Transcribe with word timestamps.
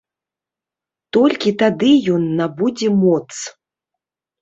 Толькі 1.19 1.53
тады 1.61 1.91
ён 2.17 2.27
набудзе 2.43 2.89
моц. 3.03 3.29